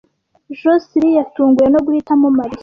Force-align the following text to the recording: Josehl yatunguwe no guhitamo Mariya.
Josehl 0.59 1.03
yatunguwe 1.17 1.67
no 1.73 1.79
guhitamo 1.85 2.27
Mariya. 2.37 2.59